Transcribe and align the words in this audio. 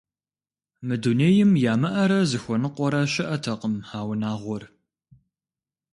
Мы 0.87 0.95
дунейм 1.03 1.51
ямыӀэрэ 1.73 2.19
зыхуэныкъуэрэ 2.29 3.01
щыӀэтэкъым 3.11 3.75
а 3.97 3.99
унагъуэр. 4.09 4.63